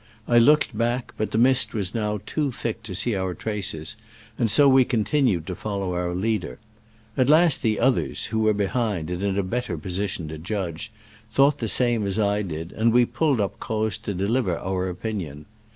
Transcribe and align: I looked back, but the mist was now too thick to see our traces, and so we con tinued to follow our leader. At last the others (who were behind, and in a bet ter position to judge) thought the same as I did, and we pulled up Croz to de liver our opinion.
I 0.27 0.39
looked 0.39 0.75
back, 0.75 1.13
but 1.15 1.29
the 1.29 1.37
mist 1.37 1.75
was 1.75 1.93
now 1.93 2.21
too 2.25 2.51
thick 2.51 2.81
to 2.81 2.95
see 2.95 3.15
our 3.15 3.35
traces, 3.35 3.95
and 4.35 4.49
so 4.49 4.67
we 4.67 4.83
con 4.83 5.03
tinued 5.03 5.45
to 5.45 5.53
follow 5.55 5.93
our 5.93 6.15
leader. 6.15 6.57
At 7.15 7.29
last 7.29 7.61
the 7.61 7.79
others 7.79 8.25
(who 8.33 8.39
were 8.39 8.55
behind, 8.55 9.11
and 9.11 9.21
in 9.21 9.37
a 9.37 9.43
bet 9.43 9.65
ter 9.65 9.77
position 9.77 10.27
to 10.29 10.39
judge) 10.39 10.91
thought 11.29 11.59
the 11.59 11.67
same 11.67 12.03
as 12.07 12.17
I 12.17 12.41
did, 12.41 12.71
and 12.71 12.91
we 12.91 13.05
pulled 13.05 13.39
up 13.39 13.59
Croz 13.59 13.99
to 13.99 14.15
de 14.15 14.27
liver 14.27 14.57
our 14.57 14.89
opinion. 14.89 15.45